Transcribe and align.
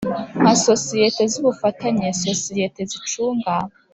nka 0.41 0.53
sosiyete 0.67 1.21
z 1.31 1.33
ubufatanye 1.41 2.07
sosiyete 2.23 2.81
zicunga 2.91 3.53